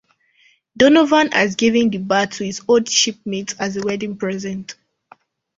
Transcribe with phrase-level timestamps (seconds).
[0.75, 4.75] Donovan has given the bar to his old shipmate as a wedding present.